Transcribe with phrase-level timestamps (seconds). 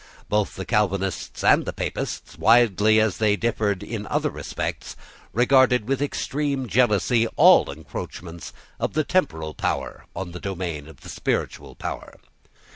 [0.29, 4.95] Both the Calvinists and the Papists, widely as they differed in other respects,
[5.31, 11.09] regarded with extreme jealousy all encroachments of the temporal power on the domain of the
[11.09, 12.15] spiritual power.